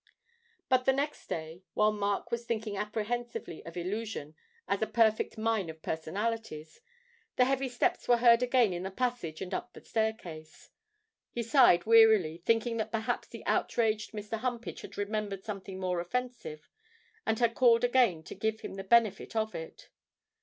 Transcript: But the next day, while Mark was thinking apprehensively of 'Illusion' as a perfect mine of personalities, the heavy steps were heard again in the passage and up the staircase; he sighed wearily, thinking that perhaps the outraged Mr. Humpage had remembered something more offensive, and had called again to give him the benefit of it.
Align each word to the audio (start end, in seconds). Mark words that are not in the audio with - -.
But 0.67 0.85
the 0.85 0.93
next 0.93 1.27
day, 1.27 1.61
while 1.75 1.91
Mark 1.91 2.31
was 2.31 2.43
thinking 2.43 2.75
apprehensively 2.75 3.63
of 3.67 3.77
'Illusion' 3.77 4.33
as 4.67 4.81
a 4.81 4.87
perfect 4.87 5.37
mine 5.37 5.69
of 5.69 5.83
personalities, 5.83 6.81
the 7.35 7.45
heavy 7.45 7.69
steps 7.69 8.07
were 8.07 8.17
heard 8.17 8.41
again 8.41 8.73
in 8.73 8.81
the 8.81 8.89
passage 8.89 9.43
and 9.43 9.53
up 9.53 9.73
the 9.73 9.81
staircase; 9.81 10.71
he 11.29 11.43
sighed 11.43 11.85
wearily, 11.85 12.41
thinking 12.43 12.77
that 12.77 12.91
perhaps 12.91 13.27
the 13.27 13.45
outraged 13.45 14.11
Mr. 14.13 14.39
Humpage 14.39 14.81
had 14.81 14.97
remembered 14.97 15.43
something 15.43 15.79
more 15.79 15.99
offensive, 15.99 16.67
and 17.23 17.37
had 17.37 17.53
called 17.53 17.83
again 17.83 18.23
to 18.23 18.33
give 18.33 18.61
him 18.61 18.77
the 18.77 18.83
benefit 18.83 19.35
of 19.35 19.53
it. 19.53 19.89